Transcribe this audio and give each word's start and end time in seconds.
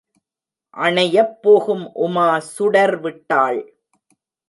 அணையப் 0.77 1.35
போகும் 1.41 1.85
உமா 1.99 2.27
சுடர் 2.51 2.97
விட்டாள்! 3.01 3.61